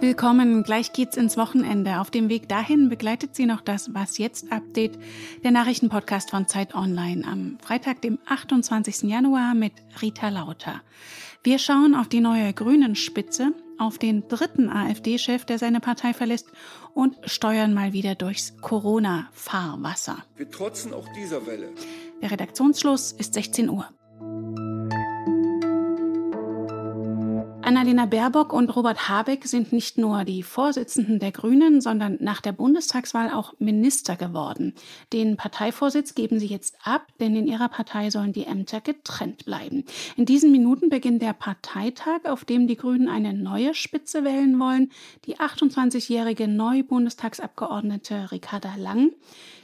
Willkommen, 0.00 0.64
gleich 0.64 0.92
geht's 0.92 1.16
ins 1.16 1.38
Wochenende. 1.38 2.00
Auf 2.00 2.10
dem 2.10 2.28
Weg 2.28 2.50
dahin 2.50 2.90
begleitet 2.90 3.34
sie 3.34 3.46
noch 3.46 3.62
das 3.62 3.94
Was 3.94 4.18
jetzt 4.18 4.52
Update, 4.52 4.98
der 5.42 5.52
Nachrichtenpodcast 5.52 6.28
von 6.28 6.46
Zeit 6.46 6.74
Online 6.74 7.26
am 7.26 7.56
Freitag, 7.62 8.02
dem 8.02 8.18
28. 8.26 9.04
Januar 9.04 9.54
mit 9.54 9.72
Rita 10.02 10.28
Lauter. 10.28 10.82
Wir 11.42 11.58
schauen 11.58 11.94
auf 11.94 12.08
die 12.08 12.20
neue 12.20 12.52
Grünen 12.52 12.94
Spitze, 12.94 13.54
auf 13.78 13.96
den 13.96 14.28
dritten 14.28 14.68
AfD-Chef, 14.68 15.46
der 15.46 15.58
seine 15.58 15.80
Partei 15.80 16.12
verlässt 16.12 16.48
und 16.92 17.16
steuern 17.24 17.72
mal 17.72 17.94
wieder 17.94 18.14
durchs 18.14 18.58
Corona-Fahrwasser. 18.60 20.18
Wir 20.36 20.50
trotzen 20.50 20.92
auch 20.92 21.08
dieser 21.16 21.46
Welle. 21.46 21.70
Der 22.20 22.30
Redaktionsschluss 22.30 23.12
ist 23.12 23.32
16 23.32 23.70
Uhr. 23.70 23.88
Annalena 27.64 28.04
Baerbock 28.04 28.52
und 28.52 28.76
Robert 28.76 29.08
Habeck 29.08 29.46
sind 29.46 29.72
nicht 29.72 29.96
nur 29.96 30.24
die 30.24 30.42
Vorsitzenden 30.42 31.18
der 31.18 31.32
Grünen, 31.32 31.80
sondern 31.80 32.18
nach 32.20 32.42
der 32.42 32.52
Bundestagswahl 32.52 33.30
auch 33.32 33.54
Minister 33.58 34.16
geworden. 34.16 34.74
Den 35.14 35.38
Parteivorsitz 35.38 36.14
geben 36.14 36.38
sie 36.38 36.46
jetzt 36.46 36.76
ab, 36.84 37.06
denn 37.20 37.34
in 37.34 37.46
ihrer 37.46 37.70
Partei 37.70 38.10
sollen 38.10 38.34
die 38.34 38.44
Ämter 38.44 38.82
getrennt 38.82 39.46
bleiben. 39.46 39.84
In 40.16 40.26
diesen 40.26 40.52
Minuten 40.52 40.90
beginnt 40.90 41.22
der 41.22 41.32
Parteitag, 41.32 42.24
auf 42.24 42.44
dem 42.44 42.66
die 42.66 42.76
Grünen 42.76 43.08
eine 43.08 43.32
neue 43.32 43.72
Spitze 43.72 44.24
wählen 44.24 44.60
wollen. 44.60 44.90
Die 45.24 45.38
28-jährige 45.38 46.46
Neu-Bundestagsabgeordnete 46.46 48.30
Ricarda 48.30 48.74
Lang, 48.76 49.12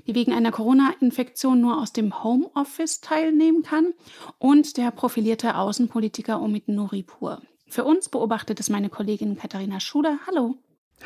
die 0.06 0.14
wegen 0.14 0.32
einer 0.32 0.52
Corona-Infektion 0.52 1.60
nur 1.60 1.78
aus 1.78 1.92
dem 1.92 2.24
Homeoffice 2.24 3.02
teilnehmen 3.02 3.62
kann, 3.62 3.88
und 4.38 4.78
der 4.78 4.90
profilierte 4.90 5.56
Außenpolitiker 5.56 6.40
Omid 6.40 6.68
Nuripur. 6.68 7.42
Für 7.70 7.84
uns 7.84 8.08
beobachtet 8.08 8.58
es 8.58 8.68
meine 8.68 8.90
Kollegin 8.90 9.36
Katharina 9.36 9.78
Schuler. 9.78 10.18
Hallo. 10.26 10.56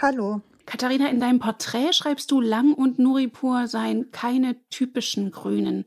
Hallo. 0.00 0.40
Katharina, 0.64 1.10
in 1.10 1.20
deinem 1.20 1.38
Porträt 1.38 1.92
schreibst 1.92 2.30
du, 2.30 2.40
Lang 2.40 2.72
und 2.72 2.98
Nuripur 2.98 3.68
seien 3.68 4.10
keine 4.12 4.56
typischen 4.70 5.30
Grünen. 5.30 5.84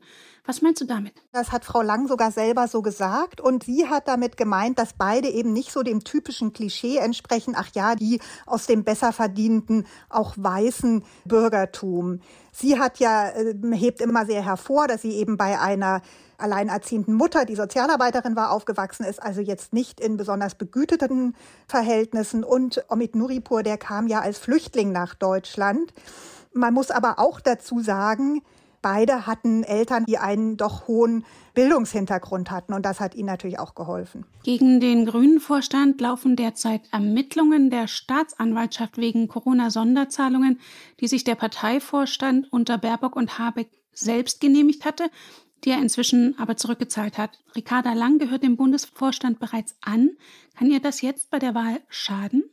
Was 0.48 0.62
meinst 0.62 0.80
du 0.80 0.86
damit? 0.86 1.12
Das 1.30 1.52
hat 1.52 1.66
Frau 1.66 1.82
Lang 1.82 2.08
sogar 2.08 2.32
selber 2.32 2.68
so 2.68 2.80
gesagt. 2.80 3.38
Und 3.38 3.64
sie 3.64 3.86
hat 3.86 4.08
damit 4.08 4.38
gemeint, 4.38 4.78
dass 4.78 4.94
beide 4.94 5.28
eben 5.28 5.52
nicht 5.52 5.70
so 5.70 5.82
dem 5.82 6.04
typischen 6.04 6.54
Klischee 6.54 6.96
entsprechen. 6.96 7.54
Ach 7.54 7.68
ja, 7.74 7.94
die 7.94 8.18
aus 8.46 8.64
dem 8.64 8.82
besser 8.82 9.12
verdienten, 9.12 9.86
auch 10.08 10.32
weißen 10.38 11.04
Bürgertum. 11.26 12.20
Sie 12.50 12.78
hat 12.78 12.98
ja, 12.98 13.28
äh, 13.28 13.54
hebt 13.72 14.00
immer 14.00 14.24
sehr 14.24 14.42
hervor, 14.42 14.88
dass 14.88 15.02
sie 15.02 15.12
eben 15.16 15.36
bei 15.36 15.60
einer 15.60 16.00
alleinerziehenden 16.38 17.12
Mutter, 17.12 17.44
die 17.44 17.54
Sozialarbeiterin 17.54 18.34
war, 18.34 18.50
aufgewachsen 18.50 19.04
ist, 19.04 19.22
also 19.22 19.42
jetzt 19.42 19.74
nicht 19.74 20.00
in 20.00 20.16
besonders 20.16 20.54
begüteten 20.54 21.36
Verhältnissen. 21.66 22.42
Und 22.42 22.86
Omid 22.88 23.14
Nuripur, 23.16 23.62
der 23.62 23.76
kam 23.76 24.06
ja 24.06 24.20
als 24.20 24.38
Flüchtling 24.38 24.92
nach 24.92 25.14
Deutschland. 25.14 25.92
Man 26.54 26.72
muss 26.72 26.90
aber 26.90 27.18
auch 27.18 27.38
dazu 27.38 27.80
sagen, 27.80 28.40
beide 28.82 29.26
hatten 29.26 29.64
Eltern, 29.64 30.04
die 30.06 30.18
einen 30.18 30.56
doch 30.56 30.88
hohen 30.88 31.24
Bildungshintergrund 31.54 32.50
hatten 32.50 32.72
und 32.72 32.84
das 32.84 33.00
hat 33.00 33.14
ihnen 33.14 33.26
natürlich 33.26 33.58
auch 33.58 33.74
geholfen. 33.74 34.24
Gegen 34.44 34.80
den 34.80 35.06
Grünen 35.06 35.40
Vorstand 35.40 36.00
laufen 36.00 36.36
derzeit 36.36 36.82
Ermittlungen 36.92 37.70
der 37.70 37.88
Staatsanwaltschaft 37.88 38.96
wegen 38.96 39.28
Corona-Sonderzahlungen, 39.28 40.60
die 41.00 41.08
sich 41.08 41.24
der 41.24 41.34
Parteivorstand 41.34 42.52
unter 42.52 42.78
Baerbock 42.78 43.16
und 43.16 43.38
Habeck 43.38 43.70
selbst 43.92 44.40
genehmigt 44.40 44.84
hatte 44.84 45.10
die 45.64 45.70
er 45.70 45.80
inzwischen 45.80 46.38
aber 46.38 46.56
zurückgezahlt 46.56 47.18
hat. 47.18 47.38
Ricarda 47.56 47.92
Lang 47.92 48.18
gehört 48.18 48.42
dem 48.42 48.56
Bundesvorstand 48.56 49.38
bereits 49.38 49.76
an. 49.80 50.10
Kann 50.56 50.70
ihr 50.70 50.80
das 50.80 51.02
jetzt 51.02 51.30
bei 51.30 51.38
der 51.38 51.54
Wahl 51.54 51.80
schaden? 51.88 52.44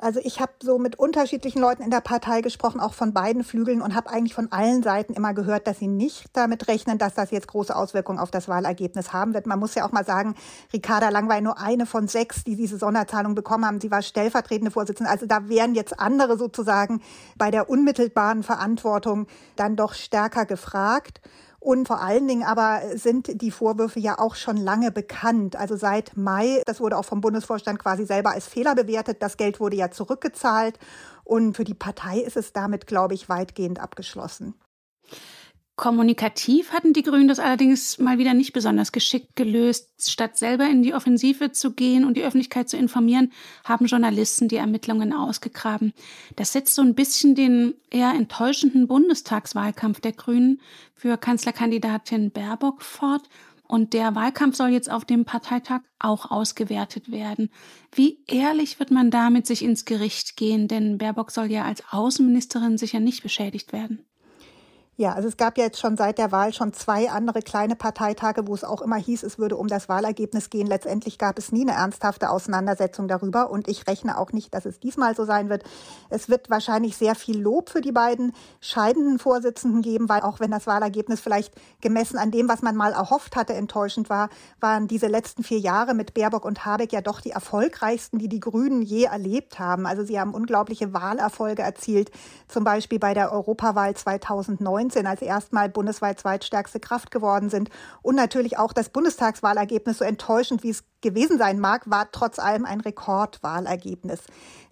Also 0.00 0.20
ich 0.22 0.38
habe 0.40 0.52
so 0.62 0.78
mit 0.78 0.96
unterschiedlichen 0.96 1.60
Leuten 1.60 1.82
in 1.82 1.90
der 1.90 2.00
Partei 2.00 2.40
gesprochen, 2.40 2.78
auch 2.78 2.94
von 2.94 3.12
beiden 3.12 3.42
Flügeln 3.42 3.82
und 3.82 3.96
habe 3.96 4.10
eigentlich 4.10 4.32
von 4.32 4.52
allen 4.52 4.84
Seiten 4.84 5.12
immer 5.12 5.34
gehört, 5.34 5.66
dass 5.66 5.80
sie 5.80 5.88
nicht 5.88 6.26
damit 6.34 6.68
rechnen, 6.68 6.98
dass 6.98 7.14
das 7.14 7.32
jetzt 7.32 7.48
große 7.48 7.74
Auswirkungen 7.74 8.20
auf 8.20 8.30
das 8.30 8.46
Wahlergebnis 8.46 9.12
haben 9.12 9.34
wird. 9.34 9.48
Man 9.48 9.58
muss 9.58 9.74
ja 9.74 9.84
auch 9.84 9.90
mal 9.90 10.04
sagen, 10.04 10.36
Ricarda 10.72 11.08
Lang 11.08 11.28
war 11.28 11.40
nur 11.40 11.58
eine 11.58 11.84
von 11.84 12.06
sechs, 12.06 12.44
die 12.44 12.54
diese 12.54 12.78
Sonderzahlung 12.78 13.34
bekommen 13.34 13.66
haben. 13.66 13.80
Sie 13.80 13.90
war 13.90 14.02
stellvertretende 14.02 14.70
Vorsitzende. 14.70 15.10
Also 15.10 15.26
da 15.26 15.48
wären 15.48 15.74
jetzt 15.74 15.98
andere 15.98 16.38
sozusagen 16.38 17.02
bei 17.36 17.50
der 17.50 17.68
unmittelbaren 17.68 18.44
Verantwortung 18.44 19.26
dann 19.56 19.74
doch 19.74 19.94
stärker 19.94 20.46
gefragt. 20.46 21.20
Und 21.60 21.88
vor 21.88 22.00
allen 22.00 22.28
Dingen 22.28 22.44
aber 22.44 22.82
sind 22.94 23.42
die 23.42 23.50
Vorwürfe 23.50 23.98
ja 23.98 24.18
auch 24.18 24.36
schon 24.36 24.56
lange 24.56 24.92
bekannt. 24.92 25.56
Also 25.56 25.76
seit 25.76 26.16
Mai, 26.16 26.62
das 26.66 26.80
wurde 26.80 26.96
auch 26.96 27.04
vom 27.04 27.20
Bundesvorstand 27.20 27.78
quasi 27.80 28.06
selber 28.06 28.30
als 28.30 28.46
Fehler 28.46 28.74
bewertet. 28.74 29.22
Das 29.22 29.36
Geld 29.36 29.58
wurde 29.58 29.76
ja 29.76 29.90
zurückgezahlt. 29.90 30.78
Und 31.24 31.56
für 31.56 31.64
die 31.64 31.74
Partei 31.74 32.20
ist 32.20 32.36
es 32.36 32.52
damit, 32.52 32.86
glaube 32.86 33.14
ich, 33.14 33.28
weitgehend 33.28 33.80
abgeschlossen. 33.80 34.54
Kommunikativ 35.78 36.72
hatten 36.72 36.92
die 36.92 37.04
Grünen 37.04 37.28
das 37.28 37.38
allerdings 37.38 37.98
mal 37.98 38.18
wieder 38.18 38.34
nicht 38.34 38.52
besonders 38.52 38.90
geschickt 38.90 39.36
gelöst. 39.36 40.10
Statt 40.10 40.36
selber 40.36 40.68
in 40.68 40.82
die 40.82 40.92
Offensive 40.92 41.52
zu 41.52 41.72
gehen 41.72 42.04
und 42.04 42.16
die 42.16 42.24
Öffentlichkeit 42.24 42.68
zu 42.68 42.76
informieren, 42.76 43.32
haben 43.62 43.86
Journalisten 43.86 44.48
die 44.48 44.56
Ermittlungen 44.56 45.12
ausgegraben. 45.12 45.92
Das 46.34 46.52
setzt 46.52 46.74
so 46.74 46.82
ein 46.82 46.96
bisschen 46.96 47.36
den 47.36 47.74
eher 47.90 48.10
enttäuschenden 48.10 48.88
Bundestagswahlkampf 48.88 50.00
der 50.00 50.14
Grünen 50.14 50.60
für 50.96 51.16
Kanzlerkandidatin 51.16 52.32
Baerbock 52.32 52.82
fort. 52.82 53.28
Und 53.68 53.92
der 53.92 54.16
Wahlkampf 54.16 54.56
soll 54.56 54.70
jetzt 54.70 54.90
auf 54.90 55.04
dem 55.04 55.26
Parteitag 55.26 55.82
auch 56.00 56.32
ausgewertet 56.32 57.12
werden. 57.12 57.50
Wie 57.92 58.18
ehrlich 58.26 58.80
wird 58.80 58.90
man 58.90 59.12
damit 59.12 59.46
sich 59.46 59.62
ins 59.62 59.84
Gericht 59.84 60.36
gehen? 60.36 60.66
Denn 60.66 60.98
Baerbock 60.98 61.30
soll 61.30 61.52
ja 61.52 61.64
als 61.66 61.84
Außenministerin 61.88 62.78
sicher 62.78 62.98
nicht 62.98 63.22
beschädigt 63.22 63.72
werden. 63.72 64.07
Ja, 65.00 65.12
also 65.12 65.28
es 65.28 65.36
gab 65.36 65.56
ja 65.58 65.62
jetzt 65.62 65.78
schon 65.78 65.96
seit 65.96 66.18
der 66.18 66.32
Wahl 66.32 66.52
schon 66.52 66.72
zwei 66.72 67.08
andere 67.08 67.40
kleine 67.40 67.76
Parteitage, 67.76 68.48
wo 68.48 68.54
es 68.56 68.64
auch 68.64 68.82
immer 68.82 68.96
hieß, 68.96 69.22
es 69.22 69.38
würde 69.38 69.56
um 69.56 69.68
das 69.68 69.88
Wahlergebnis 69.88 70.50
gehen. 70.50 70.66
Letztendlich 70.66 71.18
gab 71.18 71.38
es 71.38 71.52
nie 71.52 71.62
eine 71.62 71.78
ernsthafte 71.78 72.30
Auseinandersetzung 72.30 73.06
darüber 73.06 73.48
und 73.48 73.68
ich 73.68 73.86
rechne 73.86 74.18
auch 74.18 74.32
nicht, 74.32 74.52
dass 74.52 74.66
es 74.66 74.80
diesmal 74.80 75.14
so 75.14 75.24
sein 75.24 75.50
wird. 75.50 75.62
Es 76.10 76.28
wird 76.28 76.50
wahrscheinlich 76.50 76.96
sehr 76.96 77.14
viel 77.14 77.40
Lob 77.40 77.70
für 77.70 77.80
die 77.80 77.92
beiden 77.92 78.32
scheidenden 78.60 79.20
Vorsitzenden 79.20 79.82
geben, 79.82 80.08
weil 80.08 80.22
auch 80.22 80.40
wenn 80.40 80.50
das 80.50 80.66
Wahlergebnis 80.66 81.20
vielleicht 81.20 81.54
gemessen 81.80 82.18
an 82.18 82.32
dem, 82.32 82.48
was 82.48 82.62
man 82.62 82.74
mal 82.74 82.90
erhofft 82.90 83.36
hatte, 83.36 83.54
enttäuschend 83.54 84.10
war, 84.10 84.30
waren 84.58 84.88
diese 84.88 85.06
letzten 85.06 85.44
vier 85.44 85.60
Jahre 85.60 85.94
mit 85.94 86.12
Baerbock 86.12 86.44
und 86.44 86.66
Habeck 86.66 86.92
ja 86.92 87.02
doch 87.02 87.20
die 87.20 87.30
erfolgreichsten, 87.30 88.18
die 88.18 88.28
die 88.28 88.40
Grünen 88.40 88.82
je 88.82 89.04
erlebt 89.04 89.60
haben. 89.60 89.86
Also 89.86 90.02
sie 90.04 90.18
haben 90.18 90.34
unglaubliche 90.34 90.92
Wahlerfolge 90.92 91.62
erzielt, 91.62 92.10
zum 92.48 92.64
Beispiel 92.64 92.98
bei 92.98 93.14
der 93.14 93.30
Europawahl 93.30 93.94
2009 93.94 94.87
2019 94.88 95.06
als 95.06 95.22
erstmal 95.22 95.68
bundesweit 95.68 96.20
zweitstärkste 96.20 96.80
Kraft 96.80 97.10
geworden 97.10 97.50
sind. 97.50 97.70
Und 98.02 98.16
natürlich 98.16 98.58
auch 98.58 98.72
das 98.72 98.88
Bundestagswahlergebnis, 98.88 99.98
so 99.98 100.04
enttäuschend 100.04 100.62
wie 100.62 100.70
es 100.70 100.84
gewesen 101.00 101.38
sein 101.38 101.60
mag, 101.60 101.88
war 101.88 102.10
trotz 102.10 102.38
allem 102.38 102.64
ein 102.64 102.80
Rekordwahlergebnis. 102.80 104.20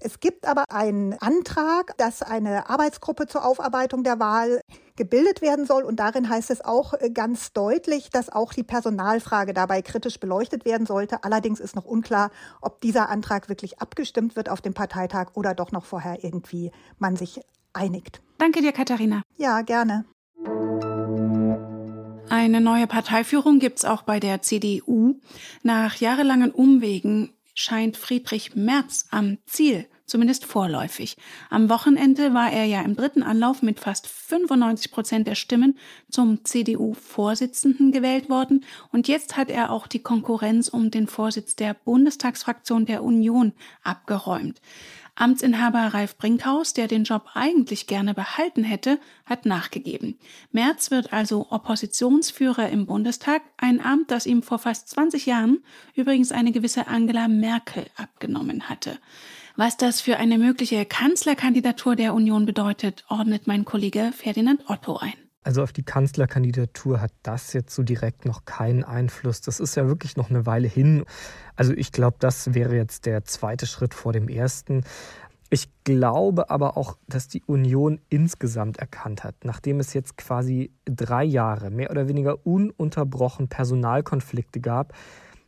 Es 0.00 0.20
gibt 0.20 0.46
aber 0.46 0.64
einen 0.68 1.14
Antrag, 1.20 1.96
dass 1.98 2.22
eine 2.22 2.68
Arbeitsgruppe 2.68 3.26
zur 3.26 3.44
Aufarbeitung 3.44 4.02
der 4.02 4.18
Wahl 4.18 4.60
gebildet 4.96 5.42
werden 5.42 5.66
soll. 5.66 5.84
Und 5.84 6.00
darin 6.00 6.28
heißt 6.28 6.50
es 6.50 6.64
auch 6.64 6.94
ganz 7.14 7.52
deutlich, 7.52 8.10
dass 8.10 8.28
auch 8.30 8.52
die 8.52 8.64
Personalfrage 8.64 9.52
dabei 9.52 9.82
kritisch 9.82 10.18
beleuchtet 10.18 10.64
werden 10.64 10.86
sollte. 10.86 11.22
Allerdings 11.22 11.60
ist 11.60 11.76
noch 11.76 11.84
unklar, 11.84 12.30
ob 12.60 12.80
dieser 12.80 13.08
Antrag 13.08 13.48
wirklich 13.48 13.78
abgestimmt 13.78 14.36
wird 14.36 14.48
auf 14.48 14.60
dem 14.60 14.74
Parteitag 14.74 15.28
oder 15.34 15.54
doch 15.54 15.70
noch 15.70 15.84
vorher 15.84 16.24
irgendwie 16.24 16.72
man 16.98 17.16
sich 17.16 17.40
einigt. 17.76 18.20
Danke 18.38 18.60
dir, 18.60 18.72
Katharina. 18.72 19.22
Ja, 19.36 19.62
gerne. 19.62 20.04
Eine 22.28 22.60
neue 22.60 22.86
Parteiführung 22.86 23.60
gibt 23.60 23.78
es 23.78 23.84
auch 23.84 24.02
bei 24.02 24.18
der 24.18 24.42
CDU. 24.42 25.20
Nach 25.62 25.96
jahrelangen 25.96 26.50
Umwegen 26.50 27.30
scheint 27.54 27.96
Friedrich 27.96 28.54
Merz 28.54 29.06
am 29.10 29.38
Ziel, 29.46 29.86
zumindest 30.06 30.44
vorläufig. 30.44 31.16
Am 31.50 31.70
Wochenende 31.70 32.34
war 32.34 32.52
er 32.52 32.64
ja 32.64 32.82
im 32.82 32.96
dritten 32.96 33.22
Anlauf 33.22 33.62
mit 33.62 33.80
fast 33.80 34.06
95 34.06 34.90
Prozent 34.90 35.26
der 35.26 35.34
Stimmen 35.34 35.78
zum 36.10 36.44
CDU-Vorsitzenden 36.44 37.92
gewählt 37.92 38.28
worden. 38.28 38.64
Und 38.92 39.08
jetzt 39.08 39.36
hat 39.36 39.48
er 39.48 39.70
auch 39.70 39.86
die 39.86 40.02
Konkurrenz 40.02 40.68
um 40.68 40.90
den 40.90 41.06
Vorsitz 41.06 41.56
der 41.56 41.74
Bundestagsfraktion 41.74 42.86
der 42.86 43.02
Union 43.02 43.52
abgeräumt. 43.82 44.60
Amtsinhaber 45.16 45.94
Ralf 45.94 46.16
Brinkhaus, 46.16 46.74
der 46.74 46.88
den 46.88 47.04
Job 47.04 47.30
eigentlich 47.34 47.86
gerne 47.86 48.14
behalten 48.14 48.64
hätte, 48.64 49.00
hat 49.24 49.46
nachgegeben. 49.46 50.18
Merz 50.52 50.90
wird 50.90 51.12
also 51.12 51.46
Oppositionsführer 51.50 52.68
im 52.68 52.86
Bundestag, 52.86 53.42
ein 53.56 53.80
Amt, 53.80 54.10
das 54.10 54.26
ihm 54.26 54.42
vor 54.42 54.58
fast 54.58 54.88
20 54.90 55.26
Jahren 55.26 55.64
übrigens 55.94 56.32
eine 56.32 56.52
gewisse 56.52 56.86
Angela 56.86 57.28
Merkel 57.28 57.86
abgenommen 57.96 58.68
hatte. 58.68 58.98
Was 59.56 59.78
das 59.78 60.02
für 60.02 60.18
eine 60.18 60.36
mögliche 60.36 60.84
Kanzlerkandidatur 60.84 61.96
der 61.96 62.12
Union 62.12 62.44
bedeutet, 62.44 63.04
ordnet 63.08 63.46
mein 63.46 63.64
Kollege 63.64 64.12
Ferdinand 64.14 64.68
Otto 64.68 64.98
ein. 64.98 65.25
Also 65.46 65.62
auf 65.62 65.72
die 65.72 65.84
Kanzlerkandidatur 65.84 67.00
hat 67.00 67.12
das 67.22 67.52
jetzt 67.52 67.72
so 67.72 67.84
direkt 67.84 68.24
noch 68.24 68.46
keinen 68.46 68.82
Einfluss. 68.82 69.40
Das 69.42 69.60
ist 69.60 69.76
ja 69.76 69.86
wirklich 69.86 70.16
noch 70.16 70.28
eine 70.28 70.44
Weile 70.44 70.66
hin. 70.66 71.04
Also 71.54 71.72
ich 71.72 71.92
glaube, 71.92 72.16
das 72.18 72.52
wäre 72.52 72.74
jetzt 72.74 73.06
der 73.06 73.24
zweite 73.24 73.66
Schritt 73.66 73.94
vor 73.94 74.12
dem 74.12 74.28
ersten. 74.28 74.82
Ich 75.48 75.68
glaube 75.84 76.50
aber 76.50 76.76
auch, 76.76 76.98
dass 77.06 77.28
die 77.28 77.44
Union 77.44 78.00
insgesamt 78.08 78.78
erkannt 78.78 79.22
hat, 79.22 79.36
nachdem 79.44 79.78
es 79.78 79.94
jetzt 79.94 80.16
quasi 80.16 80.72
drei 80.84 81.22
Jahre 81.22 81.70
mehr 81.70 81.92
oder 81.92 82.08
weniger 82.08 82.44
ununterbrochen 82.44 83.46
Personalkonflikte 83.46 84.58
gab, 84.58 84.94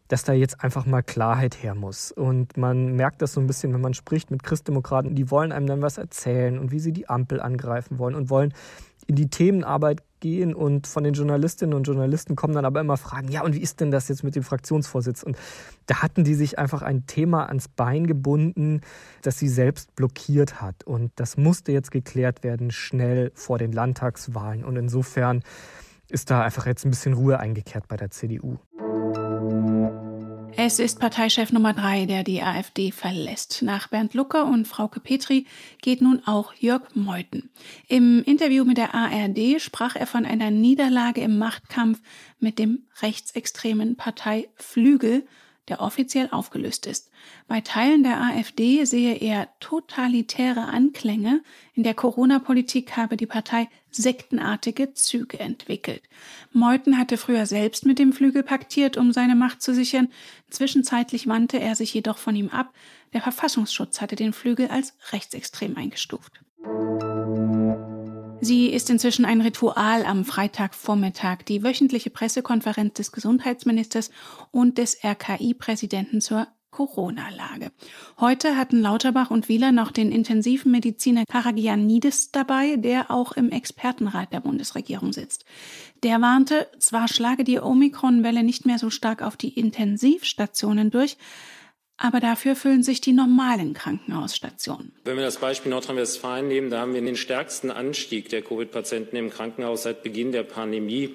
dass 0.06 0.22
da 0.22 0.32
jetzt 0.32 0.62
einfach 0.62 0.86
mal 0.86 1.02
Klarheit 1.02 1.60
her 1.60 1.74
muss. 1.74 2.12
Und 2.12 2.56
man 2.56 2.94
merkt 2.94 3.20
das 3.20 3.32
so 3.32 3.40
ein 3.40 3.48
bisschen, 3.48 3.74
wenn 3.74 3.80
man 3.80 3.94
spricht 3.94 4.30
mit 4.30 4.44
Christdemokraten, 4.44 5.16
die 5.16 5.32
wollen 5.32 5.50
einem 5.50 5.66
dann 5.66 5.82
was 5.82 5.98
erzählen 5.98 6.56
und 6.56 6.70
wie 6.70 6.78
sie 6.78 6.92
die 6.92 7.08
Ampel 7.08 7.40
angreifen 7.40 7.98
wollen 7.98 8.14
und 8.14 8.30
wollen 8.30 8.54
in 9.08 9.16
die 9.16 9.30
Themenarbeit 9.30 10.02
gehen 10.20 10.54
und 10.54 10.86
von 10.86 11.02
den 11.02 11.14
Journalistinnen 11.14 11.74
und 11.74 11.84
Journalisten 11.84 12.36
kommen 12.36 12.54
dann 12.54 12.66
aber 12.66 12.80
immer 12.80 12.98
Fragen, 12.98 13.28
ja, 13.28 13.42
und 13.42 13.54
wie 13.54 13.60
ist 13.60 13.80
denn 13.80 13.90
das 13.90 14.08
jetzt 14.08 14.22
mit 14.22 14.36
dem 14.36 14.42
Fraktionsvorsitz? 14.42 15.22
Und 15.22 15.36
da 15.86 16.02
hatten 16.02 16.24
die 16.24 16.34
sich 16.34 16.58
einfach 16.58 16.82
ein 16.82 17.06
Thema 17.06 17.46
ans 17.46 17.68
Bein 17.68 18.06
gebunden, 18.06 18.82
das 19.22 19.38
sie 19.38 19.48
selbst 19.48 19.94
blockiert 19.96 20.60
hat. 20.60 20.84
Und 20.84 21.12
das 21.16 21.38
musste 21.38 21.72
jetzt 21.72 21.90
geklärt 21.90 22.44
werden, 22.44 22.70
schnell 22.70 23.32
vor 23.34 23.58
den 23.58 23.72
Landtagswahlen. 23.72 24.62
Und 24.62 24.76
insofern 24.76 25.42
ist 26.10 26.30
da 26.30 26.42
einfach 26.42 26.66
jetzt 26.66 26.84
ein 26.84 26.90
bisschen 26.90 27.14
Ruhe 27.14 27.38
eingekehrt 27.38 27.88
bei 27.88 27.96
der 27.96 28.10
CDU. 28.10 28.58
Es 30.60 30.80
ist 30.80 30.98
Parteichef 30.98 31.52
Nummer 31.52 31.72
drei, 31.72 32.04
der 32.04 32.24
die 32.24 32.42
AfD 32.42 32.90
verlässt. 32.90 33.62
Nach 33.62 33.86
Bernd 33.86 34.14
Lucker 34.14 34.44
und 34.44 34.66
Frauke 34.66 34.98
Petri 34.98 35.46
geht 35.82 36.02
nun 36.02 36.20
auch 36.26 36.52
Jörg 36.52 36.82
Meuthen. 36.96 37.48
Im 37.86 38.24
Interview 38.24 38.64
mit 38.64 38.76
der 38.76 38.92
ARD 38.92 39.62
sprach 39.62 39.94
er 39.94 40.08
von 40.08 40.26
einer 40.26 40.50
Niederlage 40.50 41.20
im 41.20 41.38
Machtkampf 41.38 42.00
mit 42.40 42.58
dem 42.58 42.88
rechtsextremen 43.00 43.94
Partei 43.94 44.48
Flügel 44.56 45.28
der 45.68 45.80
offiziell 45.80 46.28
aufgelöst 46.30 46.86
ist. 46.86 47.10
Bei 47.46 47.60
Teilen 47.60 48.02
der 48.02 48.20
AfD 48.20 48.84
sehe 48.84 49.16
er 49.16 49.48
totalitäre 49.60 50.66
Anklänge. 50.66 51.42
In 51.74 51.82
der 51.82 51.94
Corona-Politik 51.94 52.96
habe 52.96 53.16
die 53.16 53.26
Partei 53.26 53.68
sektenartige 53.90 54.94
Züge 54.94 55.40
entwickelt. 55.40 56.02
Meuthen 56.52 56.98
hatte 56.98 57.16
früher 57.16 57.46
selbst 57.46 57.86
mit 57.86 57.98
dem 57.98 58.12
Flügel 58.12 58.42
paktiert, 58.42 58.96
um 58.96 59.12
seine 59.12 59.34
Macht 59.34 59.62
zu 59.62 59.74
sichern. 59.74 60.08
Zwischenzeitlich 60.50 61.26
wandte 61.26 61.58
er 61.60 61.74
sich 61.74 61.94
jedoch 61.94 62.18
von 62.18 62.36
ihm 62.36 62.48
ab. 62.48 62.74
Der 63.12 63.22
Verfassungsschutz 63.22 64.00
hatte 64.00 64.16
den 64.16 64.32
Flügel 64.32 64.68
als 64.68 64.94
rechtsextrem 65.12 65.76
eingestuft. 65.76 66.40
Sie 68.40 68.68
ist 68.68 68.88
inzwischen 68.88 69.24
ein 69.24 69.40
Ritual 69.40 70.04
am 70.04 70.24
Freitagvormittag, 70.24 71.38
die 71.48 71.64
wöchentliche 71.64 72.10
Pressekonferenz 72.10 72.94
des 72.94 73.10
Gesundheitsministers 73.10 74.10
und 74.52 74.78
des 74.78 75.02
RKI-Präsidenten 75.02 76.20
zur 76.20 76.46
Corona-Lage. 76.70 77.72
Heute 78.20 78.56
hatten 78.56 78.80
Lauterbach 78.80 79.32
und 79.32 79.48
Wieler 79.48 79.72
noch 79.72 79.90
den 79.90 80.12
intensiven 80.12 80.70
Mediziner 80.70 81.24
Karagianidis 81.28 82.30
dabei, 82.30 82.76
der 82.76 83.10
auch 83.10 83.32
im 83.32 83.50
Expertenrat 83.50 84.32
der 84.32 84.40
Bundesregierung 84.40 85.12
sitzt. 85.12 85.44
Der 86.04 86.20
warnte, 86.20 86.68
zwar 86.78 87.08
schlage 87.08 87.42
die 87.42 87.58
Omikron-Welle 87.58 88.44
nicht 88.44 88.66
mehr 88.66 88.78
so 88.78 88.90
stark 88.90 89.22
auf 89.22 89.36
die 89.36 89.58
Intensivstationen 89.58 90.90
durch, 90.90 91.16
aber 91.98 92.20
dafür 92.20 92.56
füllen 92.56 92.82
sich 92.82 93.00
die 93.00 93.12
normalen 93.12 93.74
Krankenhausstationen. 93.74 94.92
Wenn 95.04 95.16
wir 95.16 95.24
das 95.24 95.38
Beispiel 95.38 95.70
Nordrhein-Westfalen 95.70 96.48
nehmen, 96.48 96.70
da 96.70 96.80
haben 96.80 96.94
wir 96.94 97.02
den 97.02 97.16
stärksten 97.16 97.70
Anstieg 97.70 98.28
der 98.28 98.42
Covid-Patienten 98.42 99.16
im 99.16 99.30
Krankenhaus 99.30 99.82
seit 99.82 100.02
Beginn 100.02 100.32
der 100.32 100.44
Pandemie 100.44 101.14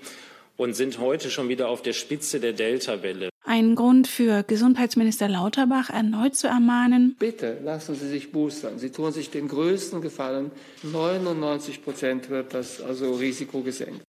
und 0.58 0.76
sind 0.76 1.00
heute 1.00 1.32
schon 1.32 1.50
wieder 1.50 1.70
auf 1.70 1.82
der 1.82 1.94
Spitze 1.94 2.40
der 2.40 2.54
Delta-Welle. 2.54 3.30
Ein 3.46 3.76
Grund 3.76 4.08
für 4.08 4.44
Gesundheitsminister 4.44 5.28
Lauterbach 5.28 5.90
erneut 5.90 6.36
zu 6.36 6.48
ermahnen. 6.48 7.16
Bitte 7.20 7.58
lassen 7.64 7.96
Sie 7.96 8.08
sich 8.08 8.32
boostern. 8.32 8.80
Sie 8.80 8.90
tun 8.90 9.12
sich 9.12 9.32
den 9.32 9.48
größten 9.48 10.02
Gefallen. 10.02 10.52
99 10.84 11.84
Prozent 11.84 12.30
wird 12.30 12.54
das 12.54 12.82
also 12.82 13.16
Risiko 13.16 13.62
gesenkt. 13.62 14.02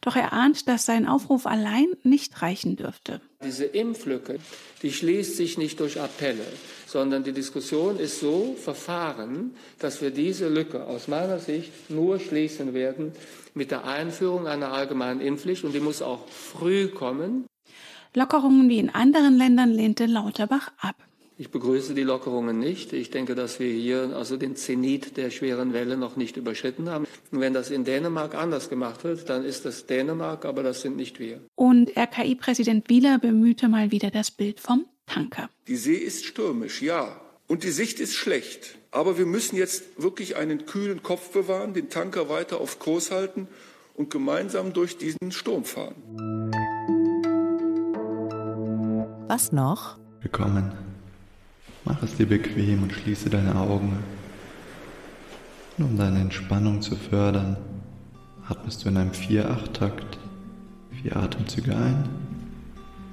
Doch 0.00 0.16
er 0.16 0.32
ahnt, 0.32 0.66
dass 0.66 0.86
sein 0.86 1.06
Aufruf 1.06 1.46
allein 1.46 1.86
nicht 2.02 2.40
reichen 2.40 2.76
dürfte. 2.76 3.20
Diese 3.44 3.64
Impflücke, 3.64 4.38
die 4.82 4.92
schließt 4.92 5.36
sich 5.36 5.58
nicht 5.58 5.78
durch 5.80 6.00
Appelle, 6.00 6.46
sondern 6.86 7.22
die 7.22 7.32
Diskussion 7.32 7.98
ist 7.98 8.20
so 8.20 8.56
verfahren, 8.58 9.54
dass 9.78 10.00
wir 10.00 10.10
diese 10.10 10.48
Lücke 10.48 10.84
aus 10.86 11.08
meiner 11.08 11.38
Sicht 11.38 11.90
nur 11.90 12.18
schließen 12.18 12.72
werden 12.72 13.12
mit 13.54 13.70
der 13.70 13.84
Einführung 13.84 14.46
einer 14.46 14.72
allgemeinen 14.72 15.20
Impfpflicht 15.20 15.64
und 15.64 15.72
die 15.74 15.80
muss 15.80 16.02
auch 16.02 16.26
früh 16.28 16.88
kommen. 16.88 17.46
Lockerungen 18.14 18.68
wie 18.68 18.78
in 18.78 18.90
anderen 18.90 19.36
Ländern 19.36 19.70
lehnte 19.70 20.06
Lauterbach 20.06 20.72
ab. 20.78 20.96
Ich 21.40 21.50
begrüße 21.50 21.94
die 21.94 22.02
Lockerungen 22.02 22.58
nicht. 22.58 22.92
Ich 22.92 23.08
denke, 23.08 23.34
dass 23.34 23.60
wir 23.60 23.72
hier 23.72 24.14
also 24.14 24.36
den 24.36 24.56
Zenit 24.56 25.16
der 25.16 25.30
schweren 25.30 25.72
Welle 25.72 25.96
noch 25.96 26.16
nicht 26.16 26.36
überschritten 26.36 26.90
haben. 26.90 27.06
Und 27.30 27.40
wenn 27.40 27.54
das 27.54 27.70
in 27.70 27.86
Dänemark 27.86 28.34
anders 28.34 28.68
gemacht 28.68 29.04
wird, 29.04 29.30
dann 29.30 29.42
ist 29.46 29.64
das 29.64 29.86
Dänemark, 29.86 30.44
aber 30.44 30.62
das 30.62 30.82
sind 30.82 30.96
nicht 30.96 31.18
wir. 31.18 31.40
Und 31.54 31.96
RKI-Präsident 31.96 32.90
Wieler 32.90 33.18
bemühte 33.18 33.68
mal 33.68 33.90
wieder 33.90 34.10
das 34.10 34.30
Bild 34.30 34.60
vom 34.60 34.84
Tanker. 35.06 35.48
Die 35.66 35.76
See 35.76 35.94
ist 35.94 36.26
stürmisch, 36.26 36.82
ja. 36.82 37.18
Und 37.48 37.64
die 37.64 37.70
Sicht 37.70 38.00
ist 38.00 38.16
schlecht. 38.16 38.76
Aber 38.90 39.16
wir 39.16 39.24
müssen 39.24 39.56
jetzt 39.56 39.84
wirklich 39.96 40.36
einen 40.36 40.66
kühlen 40.66 41.02
Kopf 41.02 41.30
bewahren, 41.30 41.72
den 41.72 41.88
Tanker 41.88 42.28
weiter 42.28 42.60
auf 42.60 42.78
Kurs 42.78 43.10
halten 43.10 43.48
und 43.94 44.10
gemeinsam 44.10 44.74
durch 44.74 44.98
diesen 44.98 45.32
Sturm 45.32 45.64
fahren. 45.64 45.94
Was 49.26 49.52
noch? 49.52 49.96
Willkommen. 50.20 50.89
Mach 51.84 52.02
es 52.02 52.16
dir 52.16 52.26
bequem 52.26 52.82
und 52.82 52.92
schließe 52.92 53.30
deine 53.30 53.54
Augen. 53.56 53.98
Und 55.78 55.84
um 55.84 55.96
deine 55.96 56.20
Entspannung 56.20 56.82
zu 56.82 56.94
fördern, 56.96 57.56
atmest 58.48 58.84
du 58.84 58.88
in 58.88 58.96
einem 58.96 59.12
4-8-Takt 59.12 60.18
vier 61.02 61.16
Atemzüge 61.16 61.74
ein 61.74 62.08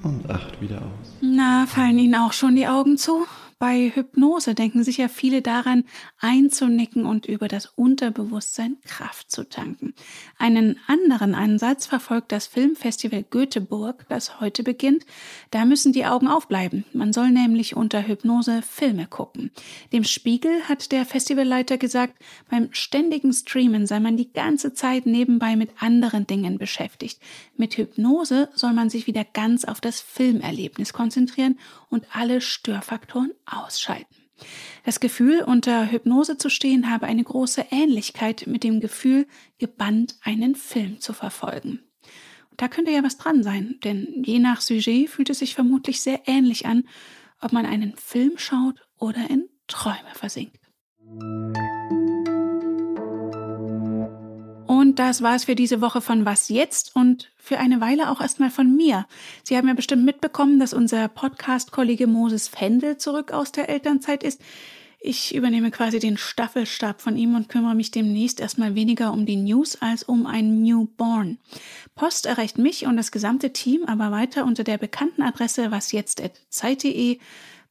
und 0.02 0.30
acht 0.30 0.60
wieder 0.60 0.78
aus. 0.78 1.12
Na, 1.20 1.66
fallen 1.66 1.98
Ihnen 1.98 2.14
auch 2.14 2.32
schon 2.32 2.56
die 2.56 2.66
Augen 2.66 2.98
zu? 2.98 3.26
Bei 3.60 3.90
Hypnose 3.92 4.54
denken 4.54 4.84
sicher 4.84 5.08
viele 5.08 5.42
daran, 5.42 5.82
einzunicken 6.20 7.04
und 7.04 7.26
über 7.26 7.48
das 7.48 7.66
Unterbewusstsein 7.66 8.76
Kraft 8.84 9.32
zu 9.32 9.48
tanken. 9.48 9.94
Einen 10.38 10.78
anderen 10.86 11.34
Ansatz 11.34 11.84
verfolgt 11.86 12.30
das 12.30 12.46
Filmfestival 12.46 13.24
Göteborg, 13.24 14.06
das 14.08 14.38
heute 14.38 14.62
beginnt. 14.62 15.04
Da 15.50 15.64
müssen 15.64 15.92
die 15.92 16.06
Augen 16.06 16.28
aufbleiben. 16.28 16.84
Man 16.92 17.12
soll 17.12 17.30
nämlich 17.30 17.74
unter 17.74 18.06
Hypnose 18.06 18.62
Filme 18.62 19.08
gucken. 19.08 19.50
Dem 19.92 20.04
Spiegel 20.04 20.62
hat 20.68 20.92
der 20.92 21.04
Festivalleiter 21.04 21.78
gesagt, 21.78 22.14
beim 22.48 22.68
ständigen 22.70 23.32
Streamen 23.32 23.88
sei 23.88 23.98
man 23.98 24.16
die 24.16 24.32
ganze 24.32 24.72
Zeit 24.72 25.04
nebenbei 25.04 25.56
mit 25.56 25.70
anderen 25.82 26.28
Dingen 26.28 26.58
beschäftigt. 26.58 27.20
Mit 27.56 27.76
Hypnose 27.76 28.50
soll 28.54 28.72
man 28.72 28.88
sich 28.88 29.08
wieder 29.08 29.24
ganz 29.24 29.64
auf 29.64 29.80
das 29.80 30.00
Filmerlebnis 30.00 30.92
konzentrieren 30.92 31.58
und 31.90 32.06
alle 32.14 32.40
Störfaktoren 32.40 33.32
ausschalten. 33.50 34.14
Das 34.84 35.00
Gefühl, 35.00 35.42
unter 35.42 35.90
Hypnose 35.90 36.38
zu 36.38 36.48
stehen, 36.48 36.90
habe 36.90 37.06
eine 37.06 37.24
große 37.24 37.66
Ähnlichkeit 37.70 38.46
mit 38.46 38.64
dem 38.64 38.80
Gefühl, 38.80 39.26
gebannt 39.58 40.16
einen 40.22 40.54
Film 40.54 41.00
zu 41.00 41.12
verfolgen. 41.12 41.80
Da 42.56 42.68
könnte 42.68 42.90
ja 42.90 43.04
was 43.04 43.18
dran 43.18 43.42
sein, 43.42 43.76
denn 43.84 44.22
je 44.24 44.38
nach 44.38 44.60
Sujet 44.60 45.08
fühlt 45.08 45.30
es 45.30 45.38
sich 45.40 45.54
vermutlich 45.54 46.00
sehr 46.00 46.22
ähnlich 46.26 46.66
an, 46.66 46.88
ob 47.40 47.52
man 47.52 47.66
einen 47.66 47.96
Film 47.96 48.32
schaut 48.36 48.80
oder 48.96 49.30
in 49.30 49.48
Träume 49.68 50.14
versinkt. 50.14 50.58
Das 54.98 55.22
war 55.22 55.36
es 55.36 55.44
für 55.44 55.54
diese 55.54 55.80
Woche 55.80 56.00
von 56.00 56.24
Was 56.24 56.48
jetzt 56.48 56.96
und 56.96 57.30
für 57.36 57.58
eine 57.58 57.80
Weile 57.80 58.10
auch 58.10 58.20
erstmal 58.20 58.50
von 58.50 58.74
mir. 58.74 59.06
Sie 59.44 59.56
haben 59.56 59.68
ja 59.68 59.74
bestimmt 59.74 60.04
mitbekommen, 60.04 60.58
dass 60.58 60.74
unser 60.74 61.08
Podcast-Kollege 61.08 62.06
Moses 62.06 62.48
Fendel 62.48 62.96
zurück 62.96 63.32
aus 63.32 63.52
der 63.52 63.68
Elternzeit 63.68 64.22
ist. 64.22 64.40
Ich 65.00 65.32
übernehme 65.32 65.70
quasi 65.70 66.00
den 66.00 66.16
Staffelstab 66.16 67.00
von 67.00 67.16
ihm 67.16 67.36
und 67.36 67.48
kümmere 67.48 67.76
mich 67.76 67.92
demnächst 67.92 68.40
erstmal 68.40 68.74
weniger 68.74 69.12
um 69.12 69.26
die 69.26 69.36
News 69.36 69.80
als 69.80 70.02
um 70.02 70.26
ein 70.26 70.62
Newborn. 70.62 71.38
Post 71.94 72.26
erreicht 72.26 72.58
mich 72.58 72.86
und 72.86 72.96
das 72.96 73.12
gesamte 73.12 73.52
Team 73.52 73.84
aber 73.86 74.10
weiter 74.10 74.44
unter 74.44 74.64
der 74.64 74.78
bekannten 74.78 75.22
Adresse 75.22 75.70
wasjetzt.zeit.de. 75.70 77.18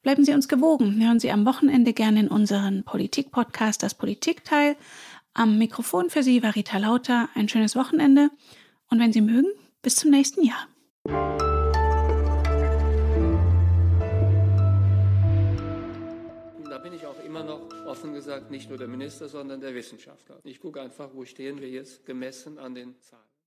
Bleiben 0.02 0.24
Sie 0.24 0.32
uns 0.32 0.48
gewogen. 0.48 1.04
Hören 1.04 1.20
Sie 1.20 1.30
am 1.30 1.44
Wochenende 1.44 1.92
gerne 1.92 2.20
in 2.20 2.28
unseren 2.28 2.84
Politik-Podcast 2.84 3.82
das 3.82 3.94
Politikteil. 3.94 4.76
Am 5.38 5.56
Mikrofon 5.56 6.10
für 6.10 6.24
Sie 6.24 6.42
war 6.42 6.56
Rita 6.56 6.78
Lauter. 6.78 7.28
Ein 7.36 7.48
schönes 7.48 7.76
Wochenende 7.76 8.30
und 8.90 8.98
wenn 8.98 9.12
Sie 9.12 9.20
mögen, 9.20 9.46
bis 9.82 9.94
zum 9.94 10.10
nächsten 10.10 10.44
Jahr. 10.44 10.66
Da 16.68 16.78
bin 16.82 16.92
ich 16.92 17.06
auch 17.06 17.22
immer 17.24 17.44
noch 17.44 17.60
offen 17.86 18.14
gesagt 18.14 18.50
nicht 18.50 18.68
nur 18.68 18.78
der 18.78 18.88
Minister, 18.88 19.28
sondern 19.28 19.60
der 19.60 19.76
Wissenschaftler. 19.76 20.40
Ich 20.42 20.58
gucke 20.58 20.82
einfach, 20.82 21.10
wo 21.14 21.24
stehen 21.24 21.60
wir 21.60 21.68
jetzt 21.70 22.04
gemessen 22.04 22.58
an 22.58 22.74
den 22.74 23.00
Zahlen. 23.00 23.37